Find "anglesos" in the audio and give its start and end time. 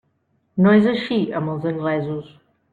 1.75-2.37